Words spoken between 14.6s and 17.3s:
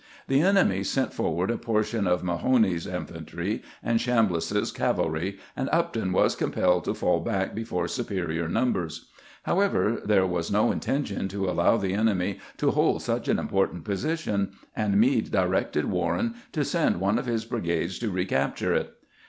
and Meade directed Warren to send one of